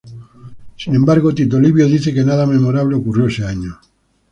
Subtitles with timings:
[0.77, 3.77] Sin embargo, Tito Livio dice que nada memorable ocurrió ese año.